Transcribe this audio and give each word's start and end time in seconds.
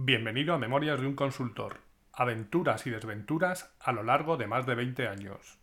Bienvenido 0.00 0.54
a 0.54 0.58
Memorias 0.58 1.00
de 1.00 1.08
un 1.08 1.16
Consultor. 1.16 1.78
Aventuras 2.12 2.86
y 2.86 2.90
desventuras 2.90 3.74
a 3.80 3.90
lo 3.90 4.04
largo 4.04 4.36
de 4.36 4.46
más 4.46 4.64
de 4.64 4.76
20 4.76 5.08
años. 5.08 5.58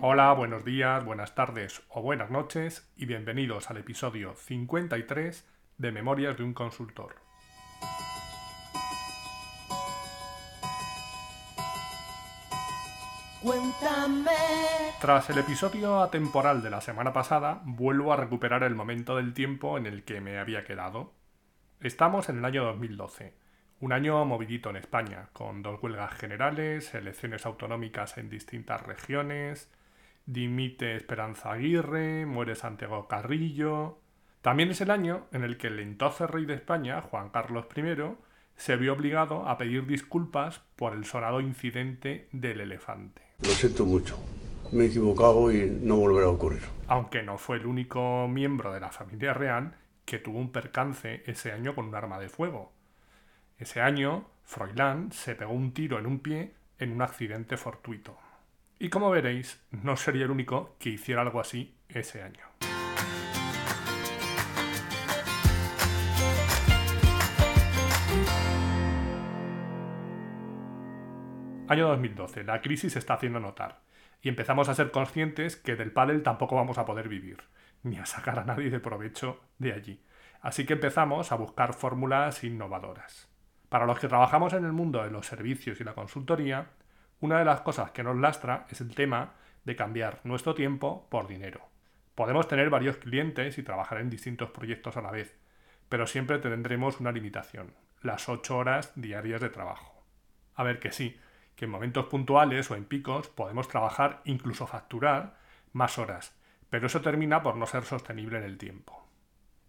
Hola, 0.00 0.32
buenos 0.32 0.64
días, 0.64 1.04
buenas 1.04 1.36
tardes 1.36 1.84
o 1.88 2.02
buenas 2.02 2.32
noches 2.32 2.92
y 2.96 3.06
bienvenidos 3.06 3.70
al 3.70 3.76
episodio 3.76 4.34
53 4.34 5.48
de 5.78 5.92
Memorias 5.92 6.36
de 6.36 6.42
un 6.42 6.52
Consultor. 6.52 7.31
Cuéntame. 13.42 14.30
Tras 15.00 15.28
el 15.30 15.38
episodio 15.38 16.00
atemporal 16.00 16.62
de 16.62 16.70
la 16.70 16.80
semana 16.80 17.12
pasada, 17.12 17.60
vuelvo 17.64 18.12
a 18.12 18.16
recuperar 18.16 18.62
el 18.62 18.76
momento 18.76 19.16
del 19.16 19.34
tiempo 19.34 19.76
en 19.76 19.86
el 19.86 20.04
que 20.04 20.20
me 20.20 20.38
había 20.38 20.62
quedado. 20.62 21.12
Estamos 21.80 22.28
en 22.28 22.38
el 22.38 22.44
año 22.44 22.62
2012, 22.62 23.34
un 23.80 23.92
año 23.92 24.24
movidito 24.24 24.70
en 24.70 24.76
España, 24.76 25.30
con 25.32 25.60
dos 25.60 25.82
huelgas 25.82 26.14
generales, 26.14 26.94
elecciones 26.94 27.44
autonómicas 27.44 28.16
en 28.16 28.30
distintas 28.30 28.80
regiones, 28.80 29.68
dimite 30.24 30.94
Esperanza 30.94 31.50
Aguirre, 31.50 32.26
muere 32.26 32.54
Santiago 32.54 33.08
Carrillo. 33.08 33.98
También 34.40 34.70
es 34.70 34.80
el 34.82 34.92
año 34.92 35.26
en 35.32 35.42
el 35.42 35.56
que 35.56 35.66
el 35.66 35.80
entonces 35.80 36.30
rey 36.30 36.46
de 36.46 36.54
España, 36.54 37.00
Juan 37.00 37.30
Carlos 37.30 37.66
I, 37.74 37.82
se 38.54 38.76
vio 38.76 38.92
obligado 38.92 39.48
a 39.48 39.58
pedir 39.58 39.86
disculpas 39.86 40.60
por 40.76 40.92
el 40.92 41.04
sonado 41.04 41.40
incidente 41.40 42.28
del 42.30 42.60
elefante. 42.60 43.31
Lo 43.42 43.50
siento 43.50 43.84
mucho. 43.84 44.18
Me 44.70 44.84
he 44.84 44.86
equivocado 44.86 45.52
y 45.52 45.68
no 45.82 45.96
volverá 45.96 46.26
a 46.26 46.30
ocurrir. 46.30 46.62
Aunque 46.86 47.22
no 47.22 47.38
fue 47.38 47.56
el 47.56 47.66
único 47.66 48.28
miembro 48.28 48.72
de 48.72 48.80
la 48.80 48.90
familia 48.90 49.34
real 49.34 49.74
que 50.04 50.18
tuvo 50.18 50.38
un 50.38 50.52
percance 50.52 51.22
ese 51.26 51.52
año 51.52 51.74
con 51.74 51.86
un 51.86 51.94
arma 51.94 52.18
de 52.18 52.28
fuego. 52.28 52.72
Ese 53.58 53.80
año, 53.80 54.26
Froilán 54.44 55.12
se 55.12 55.34
pegó 55.34 55.52
un 55.52 55.72
tiro 55.72 55.98
en 55.98 56.06
un 56.06 56.20
pie 56.20 56.52
en 56.78 56.92
un 56.92 57.02
accidente 57.02 57.56
fortuito. 57.56 58.16
Y 58.78 58.88
como 58.88 59.10
veréis, 59.10 59.60
no 59.70 59.96
sería 59.96 60.24
el 60.24 60.30
único 60.30 60.76
que 60.78 60.90
hiciera 60.90 61.22
algo 61.22 61.40
así 61.40 61.74
ese 61.88 62.22
año. 62.22 62.44
Año 71.72 71.88
2012. 71.88 72.44
La 72.44 72.60
crisis 72.60 72.92
se 72.92 72.98
está 72.98 73.14
haciendo 73.14 73.40
notar. 73.40 73.80
Y 74.20 74.28
empezamos 74.28 74.68
a 74.68 74.74
ser 74.74 74.90
conscientes 74.90 75.56
que 75.56 75.74
del 75.74 75.90
pádel 75.90 76.22
tampoco 76.22 76.54
vamos 76.54 76.76
a 76.76 76.84
poder 76.84 77.08
vivir, 77.08 77.38
ni 77.82 77.96
a 77.96 78.04
sacar 78.04 78.38
a 78.38 78.44
nadie 78.44 78.68
de 78.68 78.78
provecho 78.78 79.40
de 79.56 79.72
allí. 79.72 80.04
Así 80.42 80.66
que 80.66 80.74
empezamos 80.74 81.32
a 81.32 81.36
buscar 81.36 81.72
fórmulas 81.72 82.44
innovadoras. 82.44 83.26
Para 83.70 83.86
los 83.86 83.98
que 83.98 84.08
trabajamos 84.08 84.52
en 84.52 84.66
el 84.66 84.72
mundo 84.72 85.02
de 85.02 85.10
los 85.10 85.24
servicios 85.24 85.80
y 85.80 85.84
la 85.84 85.94
consultoría, 85.94 86.66
una 87.20 87.38
de 87.38 87.46
las 87.46 87.62
cosas 87.62 87.90
que 87.92 88.02
nos 88.02 88.18
lastra 88.18 88.66
es 88.68 88.82
el 88.82 88.94
tema 88.94 89.32
de 89.64 89.74
cambiar 89.74 90.20
nuestro 90.24 90.54
tiempo 90.54 91.08
por 91.08 91.26
dinero. 91.26 91.62
Podemos 92.14 92.48
tener 92.48 92.68
varios 92.68 92.98
clientes 92.98 93.56
y 93.56 93.62
trabajar 93.62 93.98
en 94.02 94.10
distintos 94.10 94.50
proyectos 94.50 94.98
a 94.98 95.00
la 95.00 95.10
vez, 95.10 95.38
pero 95.88 96.06
siempre 96.06 96.38
tendremos 96.38 97.00
una 97.00 97.12
limitación, 97.12 97.72
las 98.02 98.28
8 98.28 98.58
horas 98.58 98.92
diarias 98.94 99.40
de 99.40 99.48
trabajo. 99.48 100.04
A 100.54 100.64
ver 100.64 100.78
que 100.78 100.92
sí, 100.92 101.18
que 101.56 101.66
en 101.66 101.70
momentos 101.70 102.06
puntuales 102.06 102.70
o 102.70 102.74
en 102.74 102.84
picos 102.84 103.28
podemos 103.28 103.68
trabajar, 103.68 104.20
incluso 104.24 104.66
facturar, 104.66 105.36
más 105.72 105.98
horas, 105.98 106.36
pero 106.70 106.86
eso 106.86 107.00
termina 107.00 107.42
por 107.42 107.56
no 107.56 107.66
ser 107.66 107.84
sostenible 107.84 108.38
en 108.38 108.44
el 108.44 108.58
tiempo. 108.58 109.06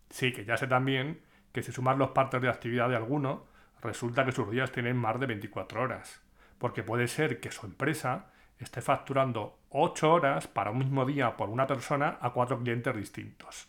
Sí, 0.09 0.31
que 0.31 0.45
ya 0.45 0.58
sé 0.58 0.67
también 0.67 1.22
que 1.52 1.64
si 1.64 1.72
sumas 1.72 1.98
los 1.98 2.09
partes 2.09 2.42
de 2.42 2.50
actividad 2.50 2.89
de 2.89 2.95
alguno, 2.95 3.45
resulta 3.82 4.26
que 4.26 4.32
sus 4.32 4.49
días 4.49 4.71
tienen 4.71 4.98
más 4.98 5.20
de 5.20 5.27
24 5.27 5.82
horas, 5.82 6.21
porque 6.58 6.83
puede 6.83 7.08
ser 7.08 7.39
que 7.39 7.52
su 7.52 7.66
empresa 7.66 8.32
esté 8.58 8.82
facturando 8.82 9.60
8 9.70 10.11
horas 10.11 10.48
para 10.48 10.71
un 10.71 10.80
mismo 10.80 11.05
día 11.05 11.36
por 11.36 11.50
una 11.50 11.67
persona 11.67 12.17
a 12.21 12.32
cuatro 12.32 12.60
clientes 12.60 12.95
distintos. 12.95 13.67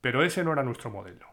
Pero 0.00 0.22
ese 0.22 0.44
no 0.44 0.52
era 0.52 0.62
nuestro 0.62 0.90
modelo. 0.90 1.26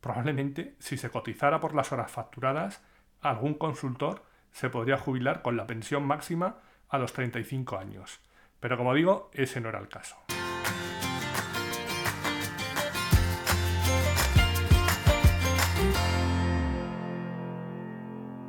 Probablemente, 0.00 0.76
si 0.78 0.96
se 0.96 1.10
cotizara 1.10 1.58
por 1.58 1.74
las 1.74 1.90
horas 1.92 2.10
facturadas, 2.10 2.82
algún 3.20 3.54
consultor 3.54 4.22
se 4.56 4.70
podría 4.70 4.96
jubilar 4.96 5.42
con 5.42 5.54
la 5.58 5.66
pensión 5.66 6.06
máxima 6.06 6.56
a 6.88 6.96
los 6.96 7.12
35 7.12 7.76
años. 7.76 8.20
Pero 8.58 8.78
como 8.78 8.94
digo, 8.94 9.30
ese 9.34 9.60
no 9.60 9.68
era 9.68 9.78
el 9.78 9.88
caso. 9.88 10.16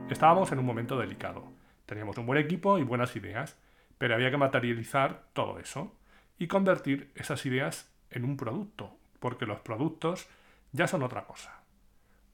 Estábamos 0.10 0.50
en 0.54 0.60
un 0.60 0.66
momento 0.66 0.98
delicado. 0.98 1.52
Teníamos 1.86 2.18
un 2.18 2.26
buen 2.26 2.40
equipo 2.40 2.80
y 2.80 2.84
buenas 2.84 3.14
ideas, 3.18 3.58
pero 3.98 4.16
había 4.16 4.32
que 4.32 4.38
materializar 4.38 5.24
todo 5.34 5.60
eso 5.60 5.94
y 6.40 6.48
convertir 6.48 7.12
esas 7.16 7.46
ideas 7.46 7.92
en 8.12 8.24
un 8.24 8.38
producto, 8.38 8.96
porque 9.20 9.46
los 9.46 9.60
productos 9.60 10.30
ya 10.72 10.88
son 10.88 11.04
otra 11.04 11.26
cosa. 11.26 11.57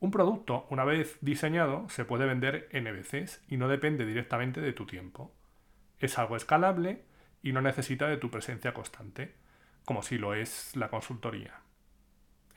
Un 0.03 0.11
producto, 0.11 0.67
una 0.69 0.83
vez 0.83 1.17
diseñado, 1.21 1.87
se 1.87 2.03
puede 2.03 2.25
vender 2.25 2.67
N 2.73 2.91
veces 2.91 3.41
y 3.47 3.55
no 3.55 3.69
depende 3.69 4.05
directamente 4.05 4.59
de 4.59 4.73
tu 4.73 4.85
tiempo. 4.85 5.33
Es 5.97 6.19
algo 6.19 6.35
escalable 6.35 7.05
y 7.41 7.53
no 7.53 7.61
necesita 7.61 8.09
de 8.09 8.17
tu 8.17 8.29
presencia 8.29 8.73
constante, 8.73 9.33
como 9.85 10.03
si 10.03 10.17
lo 10.17 10.33
es 10.33 10.75
la 10.75 10.89
consultoría. 10.89 11.61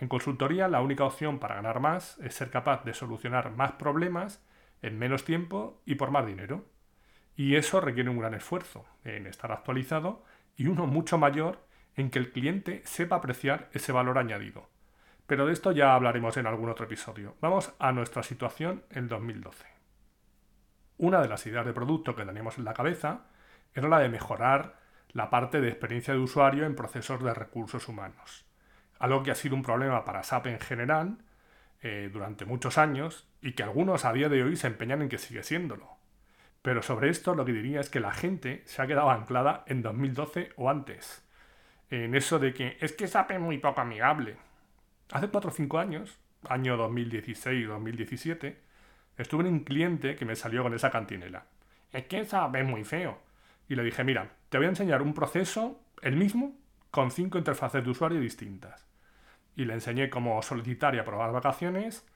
En 0.01 0.09
consultoría 0.09 0.67
la 0.67 0.81
única 0.81 1.05
opción 1.05 1.39
para 1.39 1.55
ganar 1.55 1.79
más 1.79 2.19
es 2.19 2.35
ser 2.35 2.51
capaz 2.51 2.83
de 2.83 2.95
solucionar 2.95 3.53
más 3.53 3.71
problemas 3.75 4.45
en 4.83 4.99
menos 4.99 5.25
tiempo 5.25 5.81
y 5.87 5.95
por 5.95 6.11
más 6.11 6.27
dinero. 6.27 6.67
Y 7.37 7.55
eso 7.55 7.81
requiere 7.81 8.11
un 8.11 8.19
gran 8.19 8.35
esfuerzo 8.35 8.87
en 9.05 9.29
estar 9.29 9.53
actualizado 9.53 10.25
y 10.57 10.67
uno 10.67 10.89
mucho 10.89 11.17
mayor 11.17 11.65
en 11.95 12.11
que 12.11 12.19
el 12.19 12.33
cliente 12.33 12.83
sepa 12.87 13.15
apreciar 13.15 13.71
ese 13.73 13.93
valor 13.93 14.19
añadido 14.19 14.69
pero 15.27 15.47
de 15.47 15.53
esto 15.53 15.73
ya 15.73 15.95
hablaremos 15.95 16.37
en 16.37 16.47
algún 16.47 16.69
otro 16.69 16.87
episodio. 16.87 17.37
Vamos 17.41 17.73
a 17.79 17.93
nuestra 17.93 18.23
situación 18.23 18.85
en 18.91 19.09
2012. 19.09 19.67
Una 20.99 21.21
de 21.21 21.29
las 21.29 21.47
ideas 21.47 21.67
de 21.67 21.73
producto 21.73 22.15
que 22.15 22.25
teníamos 22.25 22.59
en 22.59 22.65
la 22.65 22.75
cabeza 22.75 23.27
era 23.75 23.89
la 23.89 23.99
de 23.99 24.09
mejorar 24.09 24.79
la 25.13 25.31
parte 25.31 25.61
de 25.61 25.69
experiencia 25.69 26.15
de 26.15 26.21
usuario 26.21 26.65
en 26.65 26.75
procesos 26.75 27.23
de 27.23 27.35
recursos 27.35 27.89
humanos. 27.89 28.47
Algo 28.99 29.23
que 29.23 29.31
ha 29.31 29.35
sido 29.35 29.55
un 29.55 29.63
problema 29.63 30.05
para 30.05 30.23
SAP 30.23 30.47
en 30.47 30.61
general 30.61 31.19
eh, 31.83 32.09
durante 32.13 32.45
muchos 32.45 32.79
años 32.79 33.29
y 33.43 33.53
que 33.53 33.63
algunos 33.63 34.05
a 34.05 34.13
día 34.13 34.29
de 34.29 34.43
hoy 34.43 34.57
se 34.57 34.67
empeñan 34.67 35.03
en 35.03 35.09
que 35.09 35.19
sigue 35.19 35.43
siéndolo. 35.43 35.97
Pero 36.63 36.83
sobre 36.83 37.11
esto 37.11 37.35
lo 37.35 37.45
que 37.45 37.53
diría 37.53 37.81
es 37.81 37.91
que 37.91 38.01
la 38.01 38.13
gente 38.13 38.63
se 38.67 38.83
ha 38.83 38.87
quedado 38.87 39.11
anclada 39.11 39.65
en 39.67 39.83
2012 39.83 40.53
o 40.57 40.71
antes. 40.71 41.25
En 41.91 42.15
eso 42.15 42.39
de 42.39 42.55
que 42.55 42.77
es 42.81 42.93
que 42.93 43.07
SAP 43.07 43.33
es 43.33 43.41
muy 43.41 43.59
poco 43.59 43.83
amigable. 43.83 44.37
Hace 45.13 45.29
4 45.29 45.51
o 45.51 45.53
5 45.53 45.79
años, 45.79 46.19
año 46.49 46.77
2016-2017, 46.77 48.57
estuve 49.17 49.47
en 49.47 49.55
un 49.55 49.61
cliente 49.61 50.17
que 50.17 50.25
me 50.25 50.37
salió 50.37 50.63
con 50.63 50.75
esa 50.75 50.91
cantinela. 50.91 51.47
Es 51.93 52.07
que 52.07 52.21
esa 52.21 52.47
ve 52.49 52.65
muy 52.65 52.85
feo. 52.85 53.19
Y 53.69 53.77
le 53.77 53.85
dije, 53.85 54.05
mira, 54.05 54.33
te 54.49 54.59
voy 54.59 54.67
a 54.67 54.71
enseñar 54.71 55.03
un 55.03 55.15
proceso, 55.15 55.81
el 56.03 56.17
mismo, 56.17 56.57
con 56.91 57.11
cinco 57.11 57.39
interfaces 57.39 57.85
de 57.85 57.91
usuario 57.91 58.21
distintas. 58.21 58.87
Y 59.55 59.65
le 59.65 59.75
enseñé 59.75 60.11
cómo 60.11 60.43
solicitar 60.43 60.95
y 60.95 60.99
aprobar 60.99 61.33
vacaciones 61.33 62.07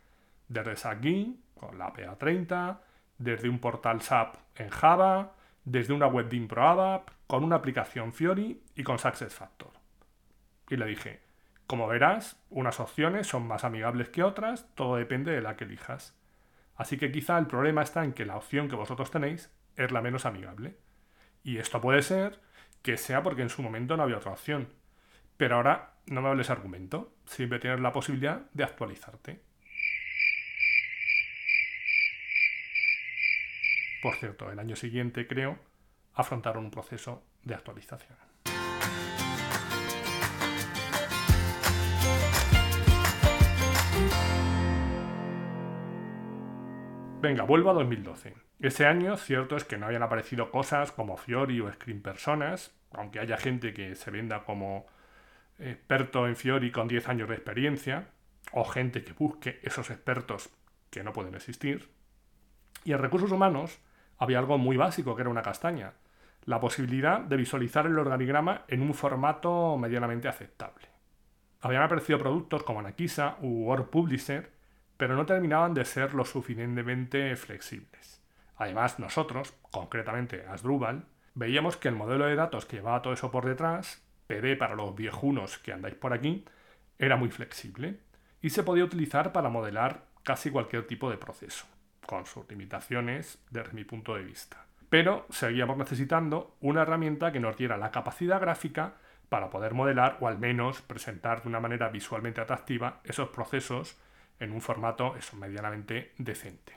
desde 0.48 0.88
aquí, 0.88 1.40
con 1.54 1.78
la 1.78 1.92
PA30, 1.92 2.80
desde 3.18 3.48
un 3.48 3.60
portal 3.60 4.02
SAP 4.02 4.36
en 4.56 4.68
Java, 4.68 5.34
desde 5.64 5.92
una 5.92 6.06
web 6.06 6.28
de 6.28 6.36
con 7.26 7.44
una 7.44 7.56
aplicación 7.56 8.12
Fiori 8.12 8.62
y 8.74 8.82
con 8.82 8.98
SuccessFactor. 8.98 9.72
Y 10.68 10.76
le 10.76 10.86
dije, 10.86 11.29
como 11.70 11.86
verás, 11.86 12.36
unas 12.50 12.80
opciones 12.80 13.28
son 13.28 13.46
más 13.46 13.62
amigables 13.62 14.08
que 14.08 14.24
otras, 14.24 14.66
todo 14.74 14.96
depende 14.96 15.30
de 15.30 15.40
la 15.40 15.54
que 15.54 15.62
elijas. 15.62 16.18
Así 16.74 16.98
que 16.98 17.12
quizá 17.12 17.38
el 17.38 17.46
problema 17.46 17.84
está 17.84 18.02
en 18.02 18.12
que 18.12 18.26
la 18.26 18.36
opción 18.36 18.68
que 18.68 18.74
vosotros 18.74 19.12
tenéis 19.12 19.52
es 19.76 19.92
la 19.92 20.02
menos 20.02 20.26
amigable. 20.26 20.76
Y 21.44 21.58
esto 21.58 21.80
puede 21.80 22.02
ser 22.02 22.40
que 22.82 22.96
sea 22.96 23.22
porque 23.22 23.42
en 23.42 23.50
su 23.50 23.62
momento 23.62 23.96
no 23.96 24.02
había 24.02 24.16
otra 24.16 24.32
opción. 24.32 24.68
Pero 25.36 25.54
ahora 25.54 25.94
no 26.06 26.20
me 26.20 26.28
hables 26.30 26.50
argumento, 26.50 27.14
siempre 27.24 27.60
tienes 27.60 27.78
la 27.78 27.92
posibilidad 27.92 28.50
de 28.52 28.64
actualizarte. 28.64 29.40
Por 34.02 34.16
cierto, 34.16 34.50
el 34.50 34.58
año 34.58 34.74
siguiente, 34.74 35.28
creo, 35.28 35.56
afrontaron 36.14 36.64
un 36.64 36.72
proceso 36.72 37.22
de 37.44 37.54
actualización. 37.54 38.29
Venga, 47.20 47.42
vuelvo 47.42 47.68
a 47.68 47.74
2012. 47.74 48.34
Ese 48.60 48.86
año, 48.86 49.18
cierto 49.18 49.54
es 49.54 49.64
que 49.64 49.76
no 49.76 49.84
habían 49.84 50.02
aparecido 50.02 50.50
cosas 50.50 50.90
como 50.90 51.18
Fiori 51.18 51.60
o 51.60 51.70
Screen 51.70 52.00
Personas, 52.00 52.74
aunque 52.92 53.20
haya 53.20 53.36
gente 53.36 53.74
que 53.74 53.94
se 53.94 54.10
venda 54.10 54.44
como 54.44 54.86
experto 55.58 56.26
en 56.26 56.34
Fiori 56.34 56.72
con 56.72 56.88
10 56.88 57.10
años 57.10 57.28
de 57.28 57.34
experiencia, 57.34 58.08
o 58.52 58.64
gente 58.64 59.04
que 59.04 59.12
busque 59.12 59.60
esos 59.62 59.90
expertos 59.90 60.48
que 60.88 61.04
no 61.04 61.12
pueden 61.12 61.34
existir. 61.34 61.90
Y 62.84 62.92
en 62.92 62.98
recursos 62.98 63.30
humanos 63.30 63.80
había 64.16 64.38
algo 64.38 64.56
muy 64.56 64.78
básico 64.78 65.14
que 65.14 65.20
era 65.20 65.30
una 65.30 65.42
castaña, 65.42 65.92
la 66.46 66.58
posibilidad 66.58 67.20
de 67.20 67.36
visualizar 67.36 67.84
el 67.84 67.98
organigrama 67.98 68.64
en 68.66 68.80
un 68.80 68.94
formato 68.94 69.76
medianamente 69.76 70.26
aceptable. 70.26 70.86
Habían 71.60 71.82
aparecido 71.82 72.18
productos 72.18 72.62
como 72.62 72.80
Anakisa 72.80 73.36
u 73.42 73.66
Word 73.66 73.90
Publisher, 73.90 74.59
pero 75.00 75.16
no 75.16 75.24
terminaban 75.24 75.72
de 75.72 75.86
ser 75.86 76.12
lo 76.12 76.26
suficientemente 76.26 77.34
flexibles. 77.34 78.20
Además, 78.58 78.98
nosotros, 78.98 79.54
concretamente 79.70 80.44
Asdrubal, 80.46 81.06
veíamos 81.34 81.78
que 81.78 81.88
el 81.88 81.94
modelo 81.96 82.26
de 82.26 82.34
datos 82.34 82.66
que 82.66 82.76
llevaba 82.76 83.00
todo 83.00 83.14
eso 83.14 83.30
por 83.30 83.46
detrás, 83.46 84.04
PD 84.26 84.58
para 84.58 84.74
los 84.74 84.94
viejunos 84.94 85.56
que 85.56 85.72
andáis 85.72 85.94
por 85.94 86.12
aquí, 86.12 86.44
era 86.98 87.16
muy 87.16 87.30
flexible 87.30 87.98
y 88.42 88.50
se 88.50 88.62
podía 88.62 88.84
utilizar 88.84 89.32
para 89.32 89.48
modelar 89.48 90.04
casi 90.22 90.50
cualquier 90.50 90.86
tipo 90.86 91.08
de 91.08 91.16
proceso, 91.16 91.64
con 92.04 92.26
sus 92.26 92.46
limitaciones 92.50 93.38
desde 93.48 93.72
mi 93.72 93.84
punto 93.84 94.16
de 94.16 94.24
vista. 94.24 94.66
Pero 94.90 95.24
seguíamos 95.30 95.78
necesitando 95.78 96.58
una 96.60 96.82
herramienta 96.82 97.32
que 97.32 97.40
nos 97.40 97.56
diera 97.56 97.78
la 97.78 97.90
capacidad 97.90 98.38
gráfica 98.38 98.96
para 99.30 99.48
poder 99.48 99.72
modelar 99.72 100.18
o 100.20 100.28
al 100.28 100.38
menos 100.38 100.82
presentar 100.82 101.40
de 101.40 101.48
una 101.48 101.60
manera 101.60 101.88
visualmente 101.88 102.42
atractiva 102.42 103.00
esos 103.04 103.30
procesos 103.30 103.96
en 104.40 104.52
un 104.52 104.60
formato 104.60 105.14
medianamente 105.38 106.12
decente. 106.18 106.74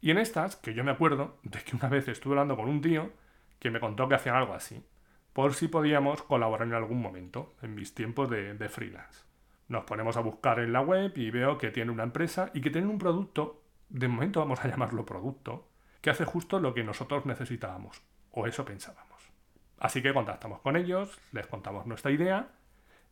Y 0.00 0.10
en 0.10 0.18
estas, 0.18 0.56
que 0.56 0.74
yo 0.74 0.82
me 0.82 0.90
acuerdo 0.90 1.38
de 1.44 1.60
que 1.60 1.76
una 1.76 1.88
vez 1.88 2.08
estuve 2.08 2.32
hablando 2.32 2.56
con 2.56 2.68
un 2.68 2.80
tío 2.80 3.12
que 3.60 3.70
me 3.70 3.78
contó 3.78 4.08
que 4.08 4.16
hacían 4.16 4.34
algo 4.34 4.54
así, 4.54 4.84
por 5.32 5.54
si 5.54 5.68
podíamos 5.68 6.22
colaborar 6.22 6.66
en 6.66 6.74
algún 6.74 7.00
momento, 7.00 7.54
en 7.62 7.74
mis 7.74 7.94
tiempos 7.94 8.28
de, 8.28 8.54
de 8.54 8.68
freelance. 8.68 9.24
Nos 9.68 9.84
ponemos 9.84 10.16
a 10.16 10.20
buscar 10.20 10.58
en 10.58 10.72
la 10.72 10.80
web 10.80 11.12
y 11.16 11.30
veo 11.30 11.56
que 11.58 11.70
tiene 11.70 11.92
una 11.92 12.02
empresa 12.02 12.50
y 12.52 12.60
que 12.60 12.70
tiene 12.70 12.88
un 12.88 12.98
producto, 12.98 13.62
de 13.88 14.08
momento 14.08 14.40
vamos 14.40 14.64
a 14.64 14.68
llamarlo 14.68 15.06
producto, 15.06 15.68
que 16.00 16.10
hace 16.10 16.24
justo 16.24 16.58
lo 16.58 16.74
que 16.74 16.82
nosotros 16.82 17.24
necesitábamos, 17.24 18.02
o 18.32 18.46
eso 18.46 18.64
pensábamos. 18.64 19.30
Así 19.78 20.02
que 20.02 20.12
contactamos 20.12 20.60
con 20.60 20.76
ellos, 20.76 21.18
les 21.30 21.46
contamos 21.46 21.86
nuestra 21.86 22.10
idea 22.10 22.48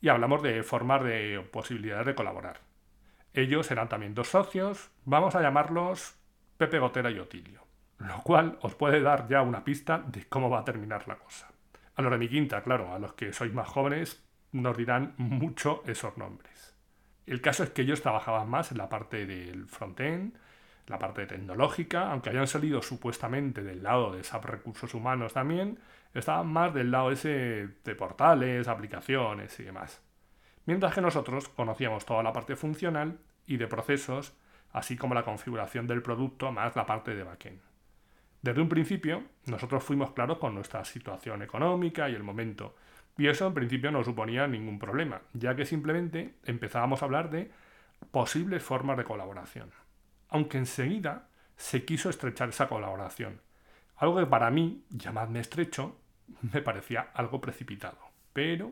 y 0.00 0.08
hablamos 0.08 0.43
de 0.43 0.62
formas 0.62 1.03
de 1.05 1.46
posibilidades 1.53 2.06
de 2.06 2.14
colaborar. 2.14 2.69
Ellos 3.32 3.71
eran 3.71 3.88
también 3.88 4.15
dos 4.15 4.29
socios, 4.29 4.91
vamos 5.05 5.35
a 5.35 5.43
llamarlos 5.43 6.17
Pepe 6.56 6.79
Gotera 6.79 7.11
y 7.11 7.19
Otilio, 7.19 7.65
lo 7.99 8.23
cual 8.23 8.59
os 8.62 8.75
puede 8.75 9.00
dar 9.00 9.29
ya 9.29 9.43
una 9.43 9.65
pista 9.65 9.99
de 9.99 10.27
cómo 10.27 10.50
va 10.50 10.61
a 10.61 10.65
terminar 10.65 11.06
la 11.06 11.17
cosa. 11.17 11.50
A 11.94 12.03
los 12.03 12.11
de 12.11 12.19
mi 12.19 12.29
quinta, 12.29 12.62
claro, 12.62 12.93
a 12.93 12.99
los 12.99 13.12
que 13.12 13.32
sois 13.32 13.53
más 13.53 13.69
jóvenes, 13.69 14.25
nos 14.53 14.77
dirán 14.77 15.15
mucho 15.17 15.82
esos 15.87 16.17
nombres. 16.17 16.75
El 17.27 17.41
caso 17.41 17.62
es 17.62 17.71
que 17.71 17.82
ellos 17.82 18.03
trabajaban 18.03 18.49
más 18.49 18.73
en 18.73 18.79
la 18.79 18.88
parte 18.88 19.27
del 19.27 19.67
frontend, 19.69 20.37
la 20.87 20.99
parte 20.99 21.27
tecnológica, 21.27 22.11
aunque 22.11 22.31
hayan 22.31 22.49
salido 22.49 22.82
supuestamente 22.82 23.62
del 23.62 23.85
lado 23.85 24.12
de 24.12 24.25
SAP 24.25 24.44
Recursos 24.47 24.93
Humanos 24.93 25.32
también, 25.35 25.79
estaban 26.12 26.49
más 26.49 26.75
del 26.75 26.91
lado 26.91 27.12
ese 27.12 27.69
de 27.85 27.94
portales, 27.94 28.67
aplicaciones 28.67 29.59
y 29.61 29.62
demás. 29.62 30.03
Mientras 30.70 30.94
que 30.94 31.00
nosotros 31.00 31.49
conocíamos 31.49 32.06
toda 32.06 32.22
la 32.22 32.32
parte 32.32 32.55
funcional 32.55 33.19
y 33.44 33.56
de 33.56 33.67
procesos, 33.67 34.34
así 34.72 34.96
como 34.96 35.17
la 35.17 35.25
configuración 35.25 35.88
del 35.88 36.00
producto 36.00 36.52
más 36.52 36.76
la 36.76 36.87
parte 36.87 37.17
de 37.17 37.25
backend. 37.25 37.58
Desde 38.40 38.62
un 38.62 38.69
principio, 38.69 39.25
nosotros 39.46 39.82
fuimos 39.82 40.12
claros 40.12 40.38
con 40.38 40.55
nuestra 40.55 40.84
situación 40.84 41.43
económica 41.43 42.08
y 42.08 42.14
el 42.14 42.22
momento, 42.22 42.76
y 43.19 43.26
eso 43.26 43.49
en 43.49 43.55
principio 43.55 43.90
no 43.90 44.05
suponía 44.05 44.46
ningún 44.46 44.78
problema, 44.78 45.22
ya 45.32 45.56
que 45.56 45.67
simplemente 45.67 46.37
empezábamos 46.44 47.02
a 47.02 47.06
hablar 47.06 47.31
de 47.31 47.50
posibles 48.12 48.62
formas 48.62 48.96
de 48.96 49.02
colaboración. 49.02 49.72
Aunque 50.28 50.58
enseguida 50.58 51.31
se 51.56 51.84
quiso 51.84 52.11
estrechar 52.11 52.50
esa 52.50 52.69
colaboración, 52.69 53.40
algo 53.96 54.20
que 54.20 54.26
para 54.26 54.52
mí, 54.52 54.84
llamadme 54.90 55.40
estrecho, 55.40 55.96
me 56.52 56.62
parecía 56.62 57.11
algo 57.12 57.40
precipitado. 57.40 57.99
Pero 58.32 58.70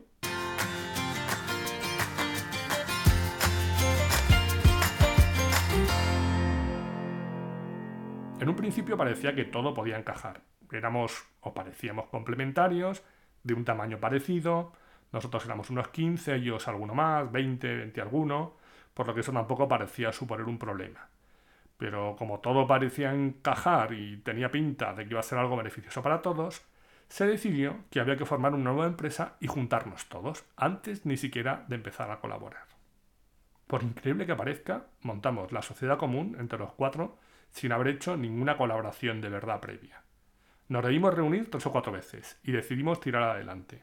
En 8.41 8.49
un 8.49 8.55
principio 8.55 8.97
parecía 8.97 9.35
que 9.35 9.45
todo 9.45 9.75
podía 9.75 9.99
encajar. 9.99 10.43
Éramos 10.71 11.27
o 11.41 11.55
parecíamos 11.55 12.07
complementarios, 12.07 13.03
de 13.43 13.55
un 13.55 13.65
tamaño 13.65 13.99
parecido, 13.99 14.73
nosotros 15.13 15.45
éramos 15.45 15.71
unos 15.71 15.89
15, 15.89 16.37
ellos 16.37 16.69
alguno 16.69 16.95
más, 16.95 17.31
20, 17.33 17.77
20 17.77 18.01
alguno, 18.01 18.57
por 18.95 19.07
lo 19.07 19.15
que 19.15 19.21
eso 19.21 19.33
tampoco 19.33 19.67
parecía 19.67 20.13
suponer 20.13 20.47
un 20.47 20.59
problema. 20.59 21.09
Pero 21.79 22.15
como 22.17 22.41
todo 22.41 22.67
parecía 22.67 23.13
encajar 23.13 23.93
y 23.93 24.19
tenía 24.19 24.51
pinta 24.51 24.95
de 24.95 25.05
que 25.05 25.11
iba 25.11 25.21
a 25.21 25.25
ser 25.25 25.39
algo 25.39 25.57
beneficioso 25.57 26.03
para 26.03 26.23
todos, 26.23 26.63
se 27.09 27.27
decidió 27.27 27.77
que 27.91 28.01
había 28.01 28.17
que 28.17 28.27
formar 28.27 28.55
una 28.55 28.71
nueva 28.71 28.87
empresa 28.87 29.37
y 29.41 29.47
juntarnos 29.47 30.09
todos, 30.09 30.45
antes 30.57 31.07
ni 31.07 31.17
siquiera 31.17 31.65
de 31.69 31.77
empezar 31.77 32.11
a 32.11 32.21
colaborar. 32.21 32.67
Por 33.67 33.83
increíble 33.83 34.27
que 34.27 34.37
parezca, 34.37 34.87
montamos 35.03 35.53
la 35.53 35.63
sociedad 35.63 35.99
común 35.99 36.37
entre 36.39 36.59
los 36.59 36.73
cuatro 36.73 37.19
sin 37.51 37.73
haber 37.73 37.89
hecho 37.89 38.17
ninguna 38.17 38.57
colaboración 38.57 39.21
de 39.21 39.29
verdad 39.29 39.61
previa. 39.61 40.03
Nos 40.69 40.85
debimos 40.85 41.15
reunir 41.15 41.51
tres 41.51 41.67
o 41.67 41.73
cuatro 41.73 41.93
veces 41.93 42.39
y 42.43 42.53
decidimos 42.53 43.01
tirar 43.01 43.23
adelante. 43.23 43.83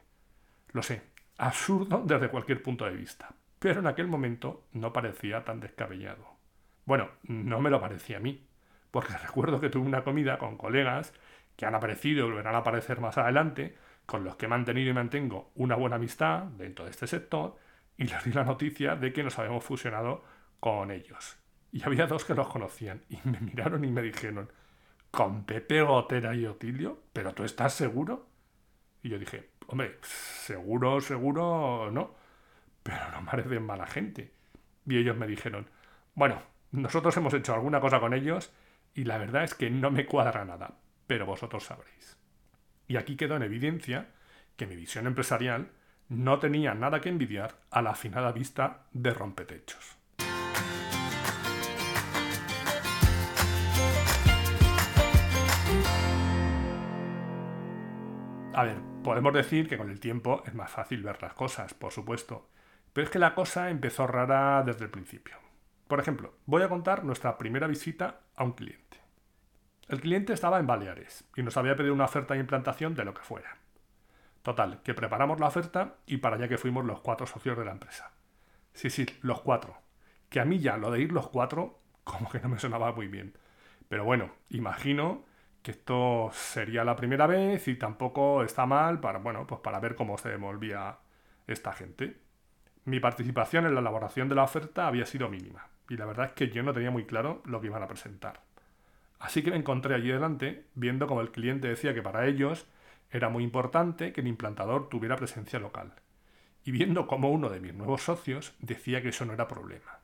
Lo 0.72 0.82
sé, 0.82 1.02
absurdo 1.38 2.02
desde 2.04 2.28
cualquier 2.28 2.62
punto 2.62 2.84
de 2.84 2.94
vista, 2.94 3.34
pero 3.58 3.80
en 3.80 3.86
aquel 3.86 4.06
momento 4.06 4.66
no 4.72 4.92
parecía 4.92 5.44
tan 5.44 5.60
descabellado. 5.60 6.36
Bueno, 6.84 7.10
no 7.24 7.60
me 7.60 7.70
lo 7.70 7.80
parecía 7.80 8.18
a 8.18 8.20
mí, 8.20 8.46
porque 8.90 9.12
recuerdo 9.22 9.60
que 9.60 9.68
tuve 9.68 9.86
una 9.86 10.04
comida 10.04 10.38
con 10.38 10.56
colegas 10.56 11.12
que 11.56 11.66
han 11.66 11.74
aparecido 11.74 12.20
y 12.20 12.30
volverán 12.30 12.54
a 12.54 12.58
aparecer 12.58 13.00
más 13.00 13.18
adelante, 13.18 13.76
con 14.04 14.22
los 14.22 14.36
que 14.36 14.46
he 14.46 14.48
mantenido 14.48 14.90
y 14.90 14.94
mantengo 14.94 15.50
una 15.56 15.74
buena 15.74 15.96
amistad 15.96 16.44
dentro 16.44 16.84
de 16.84 16.92
este 16.92 17.06
sector, 17.06 17.56
y 17.96 18.04
les 18.04 18.22
di 18.24 18.32
la 18.32 18.44
noticia 18.44 18.94
de 18.94 19.12
que 19.12 19.24
nos 19.24 19.38
habíamos 19.38 19.64
fusionado 19.64 20.22
con 20.60 20.90
ellos. 20.90 21.36
Y 21.76 21.82
había 21.84 22.06
dos 22.06 22.24
que 22.24 22.32
los 22.32 22.48
conocían 22.48 23.02
y 23.10 23.18
me 23.24 23.38
miraron 23.38 23.84
y 23.84 23.90
me 23.90 24.00
dijeron, 24.00 24.50
¿con 25.10 25.44
Pepe 25.44 25.82
Gotera 25.82 26.34
y 26.34 26.46
Otilio? 26.46 27.02
¿Pero 27.12 27.34
tú 27.34 27.44
estás 27.44 27.74
seguro? 27.74 28.26
Y 29.02 29.10
yo 29.10 29.18
dije, 29.18 29.50
hombre, 29.66 29.98
seguro, 30.00 31.02
seguro 31.02 31.90
no, 31.90 32.14
pero 32.82 33.10
no 33.10 33.26
parecen 33.26 33.62
mala 33.62 33.86
gente. 33.86 34.32
Y 34.86 34.96
ellos 34.96 35.18
me 35.18 35.26
dijeron, 35.26 35.68
bueno, 36.14 36.40
nosotros 36.70 37.14
hemos 37.18 37.34
hecho 37.34 37.52
alguna 37.52 37.78
cosa 37.78 38.00
con 38.00 38.14
ellos 38.14 38.54
y 38.94 39.04
la 39.04 39.18
verdad 39.18 39.44
es 39.44 39.52
que 39.52 39.68
no 39.68 39.90
me 39.90 40.06
cuadra 40.06 40.46
nada, 40.46 40.78
pero 41.06 41.26
vosotros 41.26 41.64
sabréis. 41.64 42.16
Y 42.88 42.96
aquí 42.96 43.16
quedó 43.16 43.36
en 43.36 43.42
evidencia 43.42 44.14
que 44.56 44.66
mi 44.66 44.76
visión 44.76 45.06
empresarial 45.06 45.72
no 46.08 46.38
tenía 46.38 46.72
nada 46.72 47.02
que 47.02 47.10
envidiar 47.10 47.56
a 47.70 47.82
la 47.82 47.90
afinada 47.90 48.32
vista 48.32 48.86
de 48.94 49.12
rompetechos. 49.12 49.95
A 58.56 58.64
ver, 58.64 58.78
podemos 59.04 59.34
decir 59.34 59.68
que 59.68 59.76
con 59.76 59.90
el 59.90 60.00
tiempo 60.00 60.42
es 60.46 60.54
más 60.54 60.70
fácil 60.70 61.02
ver 61.02 61.20
las 61.20 61.34
cosas, 61.34 61.74
por 61.74 61.92
supuesto, 61.92 62.48
pero 62.94 63.04
es 63.04 63.10
que 63.10 63.18
la 63.18 63.34
cosa 63.34 63.68
empezó 63.68 64.06
rara 64.06 64.62
desde 64.62 64.86
el 64.86 64.90
principio. 64.90 65.36
Por 65.86 66.00
ejemplo, 66.00 66.32
voy 66.46 66.62
a 66.62 66.70
contar 66.70 67.04
nuestra 67.04 67.36
primera 67.36 67.66
visita 67.66 68.20
a 68.34 68.44
un 68.44 68.52
cliente. 68.52 68.96
El 69.88 70.00
cliente 70.00 70.32
estaba 70.32 70.58
en 70.58 70.66
Baleares 70.66 71.28
y 71.36 71.42
nos 71.42 71.58
había 71.58 71.76
pedido 71.76 71.92
una 71.92 72.06
oferta 72.06 72.32
de 72.32 72.40
implantación 72.40 72.94
de 72.94 73.04
lo 73.04 73.12
que 73.12 73.20
fuera. 73.20 73.58
Total, 74.42 74.80
que 74.82 74.94
preparamos 74.94 75.38
la 75.38 75.48
oferta 75.48 75.96
y 76.06 76.16
para 76.16 76.36
allá 76.36 76.48
que 76.48 76.56
fuimos 76.56 76.86
los 76.86 77.00
cuatro 77.00 77.26
socios 77.26 77.58
de 77.58 77.66
la 77.66 77.72
empresa. 77.72 78.12
Sí, 78.72 78.88
sí, 78.88 79.04
los 79.20 79.42
cuatro. 79.42 79.76
Que 80.30 80.40
a 80.40 80.46
mí 80.46 80.60
ya 80.60 80.78
lo 80.78 80.90
de 80.90 81.02
ir 81.02 81.12
los 81.12 81.28
cuatro 81.28 81.78
como 82.04 82.30
que 82.30 82.40
no 82.40 82.48
me 82.48 82.58
sonaba 82.58 82.92
muy 82.92 83.06
bien. 83.06 83.34
Pero 83.90 84.06
bueno, 84.06 84.30
imagino 84.48 85.26
que 85.66 85.72
esto 85.72 86.30
sería 86.32 86.84
la 86.84 86.94
primera 86.94 87.26
vez 87.26 87.66
y 87.66 87.74
tampoco 87.74 88.44
está 88.44 88.66
mal 88.66 89.00
para, 89.00 89.18
bueno, 89.18 89.48
pues 89.48 89.60
para 89.62 89.80
ver 89.80 89.96
cómo 89.96 90.16
se 90.16 90.28
devolvía 90.28 90.98
esta 91.48 91.72
gente. 91.72 92.18
Mi 92.84 93.00
participación 93.00 93.66
en 93.66 93.74
la 93.74 93.80
elaboración 93.80 94.28
de 94.28 94.36
la 94.36 94.44
oferta 94.44 94.86
había 94.86 95.06
sido 95.06 95.28
mínima 95.28 95.66
y 95.88 95.96
la 95.96 96.06
verdad 96.06 96.26
es 96.26 96.32
que 96.34 96.50
yo 96.50 96.62
no 96.62 96.72
tenía 96.72 96.92
muy 96.92 97.04
claro 97.04 97.42
lo 97.46 97.60
que 97.60 97.66
iban 97.66 97.82
a 97.82 97.88
presentar. 97.88 98.42
Así 99.18 99.42
que 99.42 99.50
me 99.50 99.56
encontré 99.56 99.96
allí 99.96 100.06
delante 100.06 100.66
viendo 100.76 101.08
como 101.08 101.20
el 101.20 101.32
cliente 101.32 101.66
decía 101.66 101.92
que 101.94 102.02
para 102.02 102.26
ellos 102.28 102.68
era 103.10 103.28
muy 103.28 103.42
importante 103.42 104.12
que 104.12 104.20
el 104.20 104.28
implantador 104.28 104.88
tuviera 104.88 105.16
presencia 105.16 105.58
local 105.58 105.94
y 106.62 106.70
viendo 106.70 107.08
como 107.08 107.32
uno 107.32 107.48
de 107.48 107.58
mis 107.58 107.74
nuevos 107.74 108.02
socios 108.02 108.54
decía 108.60 109.02
que 109.02 109.08
eso 109.08 109.24
no 109.24 109.32
era 109.32 109.48
problema. 109.48 109.98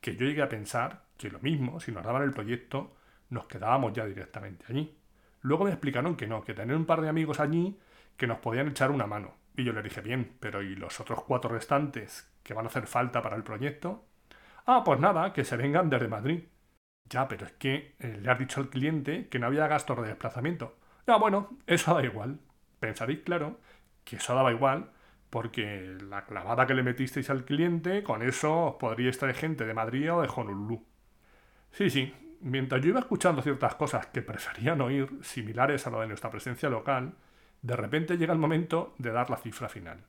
Que 0.00 0.14
yo 0.14 0.24
llegué 0.24 0.42
a 0.42 0.48
pensar 0.48 1.02
que 1.16 1.30
lo 1.30 1.40
mismo, 1.40 1.80
si 1.80 1.90
nos 1.90 2.04
daban 2.04 2.22
el 2.22 2.30
proyecto, 2.30 2.94
nos 3.30 3.46
quedábamos 3.46 3.92
ya 3.92 4.06
directamente 4.06 4.64
allí. 4.68 4.96
Luego 5.42 5.64
me 5.64 5.70
explicaron 5.70 6.16
que 6.16 6.26
no, 6.26 6.42
que 6.44 6.54
tener 6.54 6.76
un 6.76 6.86
par 6.86 7.00
de 7.00 7.08
amigos 7.08 7.40
allí, 7.40 7.78
que 8.16 8.26
nos 8.26 8.38
podían 8.38 8.68
echar 8.68 8.90
una 8.90 9.06
mano. 9.06 9.34
Y 9.56 9.64
yo 9.64 9.72
le 9.72 9.82
dije, 9.82 10.00
bien, 10.00 10.36
pero 10.40 10.62
¿y 10.62 10.74
los 10.76 11.00
otros 11.00 11.22
cuatro 11.24 11.50
restantes 11.50 12.30
que 12.42 12.54
van 12.54 12.64
a 12.66 12.68
hacer 12.68 12.86
falta 12.86 13.22
para 13.22 13.36
el 13.36 13.44
proyecto? 13.44 14.04
Ah, 14.66 14.82
pues 14.84 15.00
nada, 15.00 15.32
que 15.32 15.44
se 15.44 15.56
vengan 15.56 15.90
desde 15.90 16.08
Madrid. 16.08 16.44
Ya, 17.08 17.28
pero 17.28 17.46
es 17.46 17.52
que 17.52 17.96
eh, 17.98 18.18
le 18.20 18.30
has 18.30 18.38
dicho 18.38 18.60
al 18.60 18.70
cliente 18.70 19.28
que 19.28 19.38
no 19.38 19.46
había 19.46 19.66
gastos 19.68 19.98
de 20.00 20.08
desplazamiento. 20.08 20.76
Ya, 21.06 21.16
bueno, 21.16 21.58
eso 21.66 21.94
da 21.94 22.02
igual. 22.04 22.40
Pensaréis, 22.80 23.20
claro, 23.20 23.60
que 24.04 24.16
eso 24.16 24.34
daba 24.34 24.52
igual, 24.52 24.90
porque 25.30 25.96
la 26.08 26.24
clavada 26.26 26.66
que 26.66 26.74
le 26.74 26.82
metisteis 26.82 27.30
al 27.30 27.44
cliente, 27.44 28.02
con 28.02 28.22
eso 28.22 28.66
os 28.68 28.74
podríais 28.76 29.18
traer 29.18 29.36
gente 29.36 29.64
de 29.66 29.74
Madrid 29.74 30.12
o 30.12 30.22
de 30.22 30.28
Honolulu. 30.34 30.84
Sí, 31.72 31.90
sí, 31.90 32.14
mientras 32.44 32.82
yo 32.82 32.90
iba 32.90 33.00
escuchando 33.00 33.40
ciertas 33.40 33.74
cosas 33.74 34.06
que 34.08 34.20
preferían 34.20 34.80
oír, 34.82 35.08
similares 35.22 35.86
a 35.86 35.90
lo 35.90 36.00
de 36.00 36.08
nuestra 36.08 36.30
presencia 36.30 36.68
local, 36.68 37.14
de 37.62 37.74
repente 37.74 38.18
llega 38.18 38.34
el 38.34 38.38
momento 38.38 38.94
de 38.98 39.12
dar 39.12 39.30
la 39.30 39.38
cifra 39.38 39.70
final. 39.70 40.04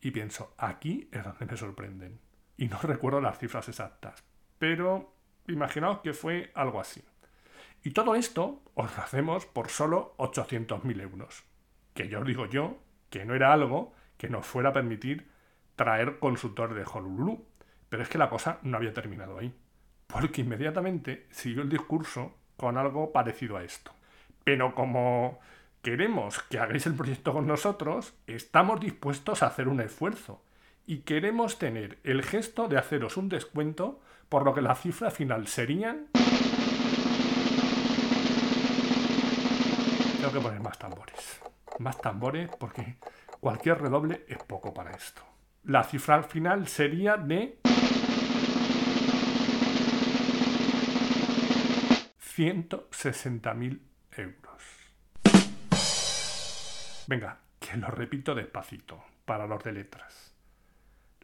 Y 0.00 0.12
pienso, 0.12 0.54
aquí 0.58 1.08
es 1.10 1.24
donde 1.24 1.44
me 1.44 1.56
sorprenden. 1.56 2.20
Y 2.56 2.68
no 2.68 2.78
recuerdo 2.82 3.20
las 3.20 3.38
cifras 3.38 3.68
exactas, 3.68 4.22
pero 4.58 5.12
imaginaos 5.48 5.98
que 5.98 6.12
fue 6.12 6.52
algo 6.54 6.80
así. 6.80 7.02
Y 7.82 7.90
todo 7.90 8.14
esto 8.14 8.62
os 8.74 8.96
lo 8.96 9.02
hacemos 9.02 9.46
por 9.46 9.68
solo 9.68 10.14
800.000 10.18 11.00
euros. 11.00 11.42
Que 11.94 12.08
yo 12.08 12.22
digo 12.22 12.46
yo 12.46 12.78
que 13.10 13.24
no 13.24 13.34
era 13.34 13.52
algo 13.52 13.92
que 14.16 14.28
nos 14.28 14.46
fuera 14.46 14.68
a 14.68 14.72
permitir 14.72 15.28
traer 15.74 16.20
consultores 16.20 16.76
de 16.76 16.84
Honolulu. 16.84 17.44
Pero 17.88 18.04
es 18.04 18.08
que 18.08 18.18
la 18.18 18.30
cosa 18.30 18.60
no 18.62 18.76
había 18.76 18.92
terminado 18.92 19.36
ahí. 19.36 19.52
Porque 20.12 20.42
inmediatamente 20.42 21.26
siguió 21.30 21.62
el 21.62 21.70
discurso 21.70 22.34
con 22.56 22.76
algo 22.76 23.12
parecido 23.12 23.56
a 23.56 23.64
esto. 23.64 23.92
Pero 24.44 24.74
como 24.74 25.40
queremos 25.80 26.40
que 26.44 26.58
hagáis 26.58 26.86
el 26.86 26.94
proyecto 26.94 27.32
con 27.32 27.46
nosotros, 27.46 28.14
estamos 28.26 28.78
dispuestos 28.80 29.42
a 29.42 29.46
hacer 29.46 29.68
un 29.68 29.80
esfuerzo. 29.80 30.42
Y 30.86 30.98
queremos 30.98 31.58
tener 31.58 31.98
el 32.04 32.22
gesto 32.22 32.68
de 32.68 32.76
haceros 32.76 33.16
un 33.16 33.28
descuento, 33.28 34.00
por 34.28 34.44
lo 34.44 34.52
que 34.54 34.60
la 34.62 34.74
cifra 34.74 35.10
final 35.10 35.46
serían... 35.46 36.08
Tengo 40.18 40.32
que 40.32 40.40
poner 40.40 40.60
más 40.60 40.78
tambores. 40.78 41.40
Más 41.78 42.00
tambores 42.00 42.50
porque 42.58 42.96
cualquier 43.40 43.80
redoble 43.80 44.24
es 44.28 44.38
poco 44.44 44.74
para 44.74 44.92
esto. 44.92 45.22
La 45.64 45.84
cifra 45.84 46.22
final 46.22 46.68
sería 46.68 47.16
de... 47.16 47.58
160.000 52.36 53.80
euros. 54.16 54.62
Venga, 57.06 57.40
que 57.60 57.76
lo 57.76 57.88
repito 57.88 58.34
despacito, 58.34 59.04
para 59.26 59.46
los 59.46 59.62
de 59.62 59.72
letras. 59.72 60.34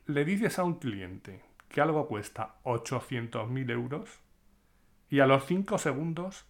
Le 0.05 0.27
dices 0.27 0.59
a 0.59 0.65
un 0.65 0.79
cliente 0.79 1.43
que 1.71 1.81
algo 1.81 2.07
cuesta 2.09 2.57
800.000 2.65 3.71
euros 3.71 4.21
y 5.09 5.21
a 5.21 5.27
los 5.27 5.47
5 5.47 5.79
segundos 5.79 6.45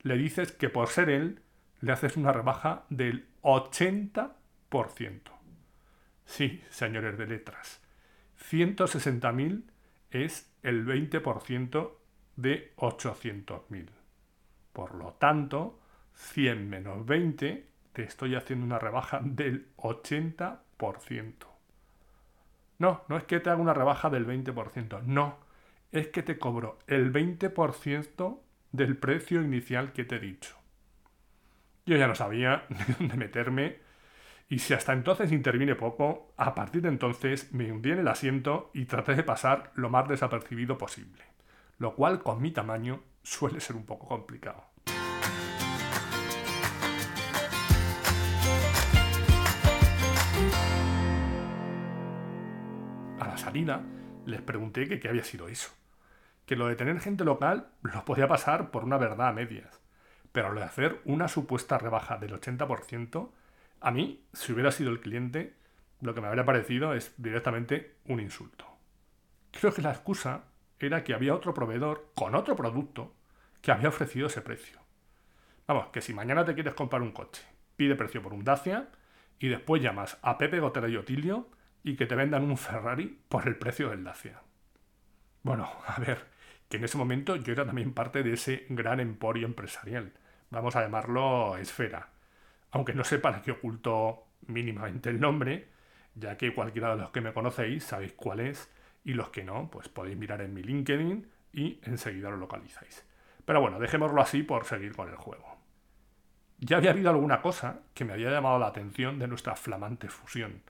le 0.00 0.16
dices 0.16 0.52
que 0.52 0.70
por 0.70 0.88
ser 0.88 1.10
él 1.10 1.42
le 1.80 1.92
haces 1.92 2.16
una 2.16 2.32
rebaja 2.32 2.86
del 2.88 3.28
80%. 3.42 5.20
Sí, 6.24 6.64
señores 6.70 7.18
de 7.18 7.26
letras, 7.26 7.82
160.000 8.50 9.64
es 10.10 10.50
el 10.62 10.86
20% 10.86 11.99
de 12.40 12.72
800.000. 12.76 13.88
Por 14.72 14.94
lo 14.94 15.12
tanto, 15.14 15.80
100 16.14 16.68
menos 16.68 17.04
20, 17.06 17.66
te 17.92 18.02
estoy 18.02 18.34
haciendo 18.34 18.64
una 18.64 18.78
rebaja 18.78 19.20
del 19.22 19.74
80%. 19.76 21.34
No, 22.78 23.02
no 23.08 23.16
es 23.16 23.24
que 23.24 23.40
te 23.40 23.50
haga 23.50 23.60
una 23.60 23.74
rebaja 23.74 24.08
del 24.08 24.26
20%, 24.26 25.02
no, 25.02 25.38
es 25.92 26.08
que 26.08 26.22
te 26.22 26.38
cobro 26.38 26.78
el 26.86 27.12
20% 27.12 28.40
del 28.72 28.96
precio 28.96 29.42
inicial 29.42 29.92
que 29.92 30.04
te 30.04 30.16
he 30.16 30.20
dicho. 30.20 30.56
Yo 31.84 31.96
ya 31.96 32.06
no 32.06 32.14
sabía 32.14 32.64
de 32.68 32.94
dónde 32.98 33.16
meterme 33.16 33.78
y 34.48 34.60
si 34.60 34.74
hasta 34.74 34.92
entonces 34.92 35.30
intervine 35.30 35.74
poco, 35.74 36.32
a 36.36 36.54
partir 36.54 36.82
de 36.82 36.88
entonces 36.88 37.52
me 37.52 37.70
hundí 37.70 37.90
en 37.92 38.00
el 38.00 38.08
asiento 38.08 38.70
y 38.72 38.86
traté 38.86 39.14
de 39.14 39.22
pasar 39.22 39.72
lo 39.74 39.90
más 39.90 40.08
desapercibido 40.08 40.78
posible 40.78 41.30
lo 41.80 41.94
cual 41.94 42.22
con 42.22 42.42
mi 42.42 42.52
tamaño 42.52 43.02
suele 43.22 43.58
ser 43.58 43.74
un 43.74 43.86
poco 43.86 44.06
complicado. 44.06 44.62
A 53.18 53.26
la 53.26 53.38
salida 53.38 53.82
les 54.26 54.42
pregunté 54.42 54.86
que 54.86 55.00
qué 55.00 55.08
había 55.08 55.24
sido 55.24 55.48
eso. 55.48 55.70
Que 56.44 56.54
lo 56.54 56.68
de 56.68 56.76
tener 56.76 57.00
gente 57.00 57.24
local 57.24 57.70
lo 57.82 58.04
podía 58.04 58.28
pasar 58.28 58.70
por 58.70 58.84
una 58.84 58.98
verdad 58.98 59.28
a 59.28 59.32
medias, 59.32 59.80
pero 60.32 60.52
lo 60.52 60.60
de 60.60 60.66
hacer 60.66 61.00
una 61.06 61.28
supuesta 61.28 61.78
rebaja 61.78 62.18
del 62.18 62.38
80%, 62.38 63.30
a 63.80 63.90
mí, 63.90 64.22
si 64.34 64.52
hubiera 64.52 64.70
sido 64.70 64.90
el 64.90 65.00
cliente, 65.00 65.54
lo 66.02 66.14
que 66.14 66.20
me 66.20 66.26
habría 66.26 66.44
parecido 66.44 66.92
es 66.92 67.14
directamente 67.16 67.96
un 68.04 68.20
insulto. 68.20 68.66
Creo 69.50 69.72
que 69.72 69.80
la 69.80 69.92
excusa 69.92 70.44
era 70.86 71.04
que 71.04 71.14
había 71.14 71.34
otro 71.34 71.54
proveedor 71.54 72.10
con 72.14 72.34
otro 72.34 72.56
producto 72.56 73.14
que 73.60 73.72
había 73.72 73.88
ofrecido 73.88 74.26
ese 74.26 74.42
precio. 74.42 74.80
Vamos, 75.66 75.88
que 75.88 76.00
si 76.00 76.14
mañana 76.14 76.44
te 76.44 76.54
quieres 76.54 76.74
comprar 76.74 77.02
un 77.02 77.12
coche, 77.12 77.42
pide 77.76 77.94
precio 77.94 78.22
por 78.22 78.32
un 78.32 78.44
Dacia 78.44 78.88
y 79.38 79.48
después 79.48 79.82
llamas 79.82 80.18
a 80.22 80.38
Pepe 80.38 80.60
Gotera 80.60 80.88
y 80.88 80.96
Otilio 80.96 81.48
y 81.82 81.96
que 81.96 82.06
te 82.06 82.14
vendan 82.14 82.44
un 82.44 82.56
Ferrari 82.56 83.20
por 83.28 83.46
el 83.46 83.56
precio 83.56 83.90
del 83.90 84.04
Dacia. 84.04 84.42
Bueno, 85.42 85.70
a 85.86 85.98
ver, 86.00 86.26
que 86.68 86.76
en 86.76 86.84
ese 86.84 86.98
momento 86.98 87.36
yo 87.36 87.52
era 87.52 87.64
también 87.64 87.94
parte 87.94 88.22
de 88.22 88.34
ese 88.34 88.66
gran 88.68 89.00
emporio 89.00 89.46
empresarial. 89.46 90.12
Vamos 90.50 90.76
a 90.76 90.82
llamarlo 90.82 91.56
Esfera. 91.56 92.08
Aunque 92.72 92.94
no 92.94 93.04
sepa 93.04 93.30
para 93.30 93.42
qué 93.42 93.52
oculto 93.52 94.26
mínimamente 94.46 95.10
el 95.10 95.20
nombre, 95.20 95.68
ya 96.14 96.36
que 96.36 96.54
cualquiera 96.54 96.90
de 96.90 97.02
los 97.02 97.10
que 97.10 97.20
me 97.20 97.32
conocéis 97.32 97.84
sabéis 97.84 98.12
cuál 98.12 98.40
es 98.40 98.70
y 99.04 99.14
los 99.14 99.30
que 99.30 99.44
no, 99.44 99.70
pues 99.70 99.88
podéis 99.88 100.16
mirar 100.16 100.40
en 100.40 100.54
mi 100.54 100.62
LinkedIn 100.62 101.28
y 101.52 101.80
enseguida 101.82 102.30
lo 102.30 102.36
localizáis. 102.36 103.04
Pero 103.44 103.60
bueno, 103.60 103.78
dejémoslo 103.78 104.20
así 104.20 104.42
por 104.42 104.64
seguir 104.64 104.94
con 104.94 105.08
el 105.08 105.16
juego. 105.16 105.58
Ya 106.58 106.76
había 106.76 106.90
habido 106.90 107.10
alguna 107.10 107.40
cosa 107.40 107.80
que 107.94 108.04
me 108.04 108.12
había 108.12 108.30
llamado 108.30 108.58
la 108.58 108.66
atención 108.66 109.18
de 109.18 109.26
nuestra 109.26 109.56
flamante 109.56 110.08
fusión, 110.08 110.62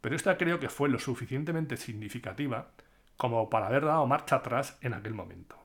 pero 0.00 0.16
esta 0.16 0.36
creo 0.36 0.58
que 0.58 0.68
fue 0.68 0.88
lo 0.88 0.98
suficientemente 0.98 1.76
significativa 1.76 2.72
como 3.16 3.48
para 3.48 3.66
haber 3.66 3.84
dado 3.84 4.06
marcha 4.06 4.36
atrás 4.36 4.76
en 4.80 4.94
aquel 4.94 5.14
momento. 5.14 5.56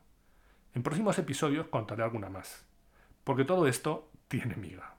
En 0.73 0.83
próximos 0.83 1.17
episodios 1.19 1.67
contaré 1.67 2.03
alguna 2.03 2.29
más, 2.29 2.65
porque 3.23 3.43
todo 3.43 3.67
esto 3.67 4.09
tiene 4.27 4.55
miga. 4.55 4.95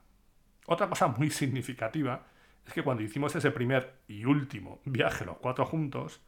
Otra 0.67 0.87
cosa 0.87 1.07
muy 1.07 1.29
significativa 1.29 2.25
es 2.65 2.73
que 2.73 2.83
cuando 2.83 3.03
hicimos 3.03 3.35
ese 3.35 3.51
primer 3.51 3.95
y 4.07 4.25
último 4.25 4.81
viaje 4.85 5.25
los 5.25 5.37
cuatro 5.37 5.65
juntos, 5.65 6.21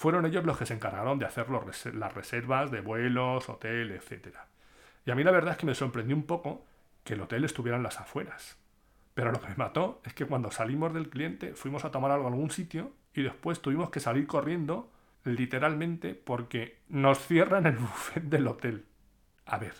fueron 0.00 0.24
ellos 0.24 0.46
los 0.46 0.56
que 0.56 0.64
se 0.64 0.72
encargaron 0.72 1.18
de 1.18 1.26
hacer 1.26 1.48
las 1.50 2.14
reservas 2.14 2.70
de 2.70 2.80
vuelos, 2.80 3.50
hotel, 3.50 3.90
etc. 3.90 4.34
Y 5.04 5.10
a 5.10 5.14
mí 5.14 5.22
la 5.22 5.30
verdad 5.30 5.52
es 5.52 5.58
que 5.58 5.66
me 5.66 5.74
sorprendió 5.74 6.16
un 6.16 6.22
poco 6.22 6.64
que 7.04 7.12
el 7.12 7.20
hotel 7.20 7.44
estuviera 7.44 7.76
en 7.76 7.82
las 7.82 8.00
afueras. 8.00 8.56
Pero 9.12 9.30
lo 9.30 9.42
que 9.42 9.48
me 9.48 9.56
mató 9.56 10.00
es 10.06 10.14
que 10.14 10.24
cuando 10.24 10.50
salimos 10.50 10.94
del 10.94 11.10
cliente 11.10 11.52
fuimos 11.52 11.84
a 11.84 11.90
tomar 11.90 12.12
algo 12.12 12.28
en 12.28 12.32
algún 12.32 12.50
sitio 12.50 12.94
y 13.12 13.20
después 13.20 13.60
tuvimos 13.60 13.90
que 13.90 14.00
salir 14.00 14.26
corriendo 14.26 14.90
literalmente 15.24 16.14
porque 16.14 16.78
nos 16.88 17.18
cierran 17.18 17.66
el 17.66 17.76
buffet 17.76 18.22
del 18.22 18.48
hotel. 18.48 18.86
A 19.44 19.58
ver, 19.58 19.74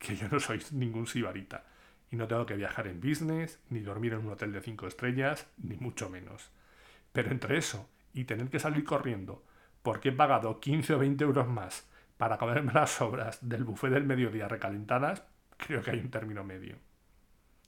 que 0.00 0.16
yo 0.16 0.26
no 0.28 0.40
soy 0.40 0.60
ningún 0.72 1.06
sibarita 1.06 1.66
y 2.10 2.16
no 2.16 2.26
tengo 2.26 2.46
que 2.46 2.56
viajar 2.56 2.88
en 2.88 3.00
business, 3.00 3.60
ni 3.70 3.78
dormir 3.78 4.14
en 4.14 4.26
un 4.26 4.32
hotel 4.32 4.50
de 4.50 4.60
cinco 4.60 4.88
estrellas, 4.88 5.46
ni 5.56 5.76
mucho 5.76 6.10
menos. 6.10 6.50
Pero 7.12 7.30
entre 7.30 7.58
eso 7.58 7.88
y 8.12 8.24
tener 8.24 8.50
que 8.50 8.58
salir 8.58 8.82
corriendo 8.82 9.44
porque 9.82 10.10
he 10.10 10.12
pagado 10.12 10.60
15 10.60 10.94
o 10.94 10.98
20 10.98 11.24
euros 11.24 11.48
más 11.48 11.88
para 12.16 12.38
comerme 12.38 12.72
las 12.72 12.90
sobras 12.90 13.38
del 13.46 13.64
buffet 13.64 13.90
del 13.90 14.04
mediodía 14.04 14.48
recalentadas, 14.48 15.24
creo 15.56 15.82
que 15.82 15.90
hay 15.90 15.98
un 15.98 16.10
término 16.10 16.44
medio. 16.44 16.76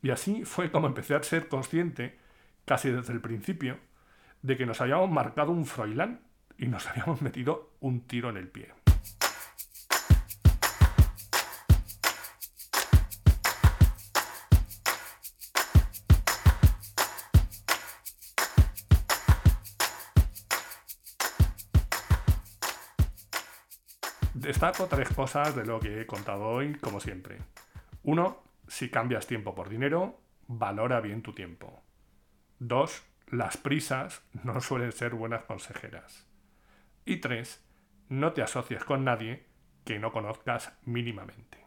Y 0.02 0.10
así 0.10 0.44
fue 0.44 0.70
como 0.70 0.86
empecé 0.86 1.14
a 1.14 1.22
ser 1.22 1.48
consciente, 1.48 2.18
casi 2.64 2.90
desde 2.90 3.12
el 3.12 3.20
principio, 3.20 3.78
de 4.42 4.56
que 4.56 4.66
nos 4.66 4.80
habíamos 4.80 5.10
marcado 5.10 5.50
un 5.50 5.66
froilán 5.66 6.20
y 6.58 6.66
nos 6.66 6.86
habíamos 6.90 7.22
metido 7.22 7.72
un 7.80 8.02
tiro 8.02 8.30
en 8.30 8.36
el 8.36 8.48
pie. 8.48 8.83
Destaco 24.44 24.88
tres 24.88 25.08
cosas 25.08 25.56
de 25.56 25.64
lo 25.64 25.80
que 25.80 26.02
he 26.02 26.06
contado 26.06 26.44
hoy, 26.44 26.74
como 26.74 27.00
siempre. 27.00 27.38
Uno, 28.02 28.42
si 28.68 28.90
cambias 28.90 29.26
tiempo 29.26 29.54
por 29.54 29.70
dinero, 29.70 30.20
valora 30.48 31.00
bien 31.00 31.22
tu 31.22 31.32
tiempo. 31.32 31.82
2. 32.58 33.02
Las 33.28 33.56
prisas 33.56 34.22
no 34.42 34.60
suelen 34.60 34.92
ser 34.92 35.14
buenas 35.14 35.44
consejeras. 35.44 36.26
Y 37.06 37.22
3. 37.22 37.64
No 38.10 38.34
te 38.34 38.42
asocies 38.42 38.84
con 38.84 39.02
nadie 39.02 39.46
que 39.86 39.98
no 39.98 40.12
conozcas 40.12 40.74
mínimamente. 40.84 41.63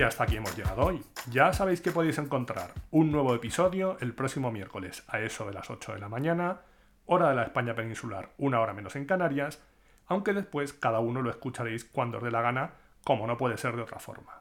Y 0.00 0.02
hasta 0.02 0.24
aquí 0.24 0.38
hemos 0.38 0.56
llegado 0.56 0.86
hoy. 0.86 1.04
Ya 1.30 1.52
sabéis 1.52 1.82
que 1.82 1.90
podéis 1.90 2.16
encontrar 2.16 2.72
un 2.90 3.12
nuevo 3.12 3.34
episodio 3.34 3.98
el 4.00 4.14
próximo 4.14 4.50
miércoles 4.50 5.04
a 5.08 5.20
eso 5.20 5.44
de 5.44 5.52
las 5.52 5.68
8 5.68 5.92
de 5.92 5.98
la 5.98 6.08
mañana, 6.08 6.62
hora 7.04 7.28
de 7.28 7.36
la 7.36 7.42
España 7.42 7.74
peninsular, 7.74 8.30
una 8.38 8.60
hora 8.60 8.72
menos 8.72 8.96
en 8.96 9.04
Canarias, 9.04 9.62
aunque 10.06 10.32
después 10.32 10.72
cada 10.72 11.00
uno 11.00 11.20
lo 11.20 11.28
escucharéis 11.28 11.84
cuando 11.84 12.16
os 12.16 12.24
dé 12.24 12.30
la 12.30 12.40
gana, 12.40 12.70
como 13.04 13.26
no 13.26 13.36
puede 13.36 13.58
ser 13.58 13.76
de 13.76 13.82
otra 13.82 13.98
forma. 13.98 14.40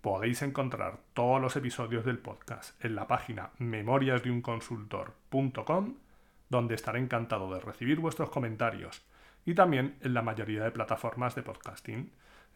Podéis 0.00 0.42
encontrar 0.42 0.98
todos 1.14 1.40
los 1.40 1.54
episodios 1.54 2.04
del 2.04 2.18
podcast 2.18 2.84
en 2.84 2.96
la 2.96 3.06
página 3.06 3.50
memoriasdeunconsultor.com, 3.58 5.94
donde 6.48 6.74
estaré 6.74 6.98
encantado 6.98 7.54
de 7.54 7.60
recibir 7.60 8.00
vuestros 8.00 8.30
comentarios, 8.30 9.06
y 9.46 9.54
también 9.54 9.96
en 10.00 10.12
la 10.12 10.22
mayoría 10.22 10.64
de 10.64 10.72
plataformas 10.72 11.36
de 11.36 11.44
podcasting 11.44 12.10